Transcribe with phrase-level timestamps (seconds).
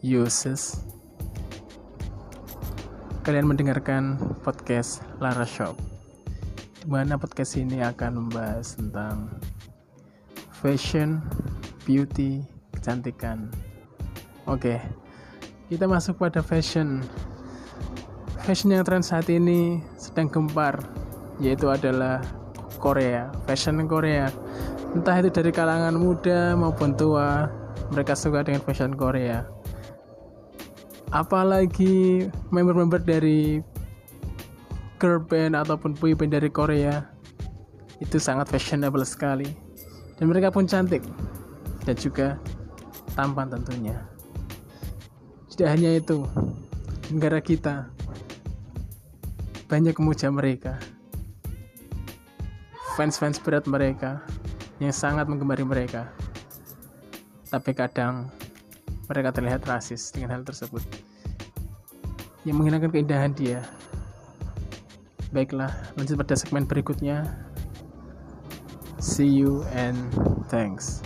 [0.00, 0.80] uses
[3.20, 5.76] kalian mendengarkan podcast Lara Shop.
[6.80, 9.28] Di mana podcast ini akan membahas tentang
[10.56, 11.20] fashion,
[11.84, 12.40] beauty,
[12.72, 13.52] kecantikan.
[14.48, 14.80] Oke
[15.70, 16.98] kita masuk pada fashion.
[18.42, 20.82] Fashion yang tren saat ini sedang gempar
[21.38, 22.24] yaitu adalah
[22.82, 24.32] Korea fashion Korea.
[24.96, 27.46] Entah itu dari kalangan muda maupun tua
[27.94, 29.59] mereka suka dengan fashion Korea
[31.10, 33.62] apalagi member-member dari
[35.02, 37.06] girl band ataupun boy band dari Korea
[37.98, 39.46] itu sangat fashionable sekali.
[40.16, 41.00] Dan mereka pun cantik
[41.84, 42.36] dan juga
[43.16, 43.96] tampan tentunya.
[45.50, 46.24] Tidak hanya itu
[47.10, 47.88] negara kita
[49.66, 50.76] banyak memuja mereka
[53.00, 54.20] fans-fans berat mereka
[54.76, 56.12] yang sangat menggemari mereka.
[57.48, 58.28] Tapi kadang
[59.10, 60.80] mereka terlihat rasis dengan hal tersebut.
[62.46, 63.66] Yang menghilangkan keindahan dia.
[65.34, 67.26] Baiklah lanjut pada segmen berikutnya.
[69.02, 69.98] See you and
[70.46, 71.02] thanks